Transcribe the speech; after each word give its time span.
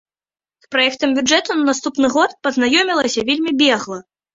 З 0.65 0.69
праектам 0.75 1.13
бюджэту 1.19 1.57
на 1.61 1.67
наступны 1.69 2.13
год 2.17 2.37
пазнаёмілася 2.51 3.31
вельмі 3.33 3.51
бегла. 3.65 4.07